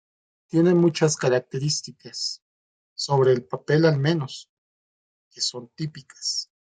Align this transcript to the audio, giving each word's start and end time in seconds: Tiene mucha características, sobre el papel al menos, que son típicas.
Tiene 0.47 0.73
mucha 0.73 1.05
características, 1.13 2.41
sobre 2.95 3.33
el 3.33 3.43
papel 3.45 3.85
al 3.85 3.99
menos, 3.99 4.49
que 5.29 5.41
son 5.41 5.67
típicas. 5.75 6.49